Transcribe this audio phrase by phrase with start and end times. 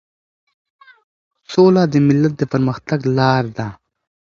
[1.51, 3.67] سوله د ملت د پرمختګ لار ده.